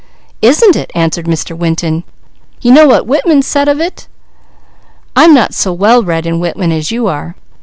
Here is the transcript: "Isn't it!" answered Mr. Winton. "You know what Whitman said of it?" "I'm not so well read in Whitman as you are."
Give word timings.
"Isn't 0.41 0.75
it!" 0.75 0.89
answered 0.95 1.27
Mr. 1.27 1.55
Winton. 1.55 2.03
"You 2.59 2.71
know 2.71 2.87
what 2.87 3.05
Whitman 3.05 3.43
said 3.43 3.67
of 3.67 3.79
it?" 3.79 4.07
"I'm 5.15 5.35
not 5.35 5.53
so 5.53 5.71
well 5.71 6.01
read 6.01 6.25
in 6.25 6.39
Whitman 6.39 6.71
as 6.71 6.89
you 6.89 7.05
are." 7.05 7.35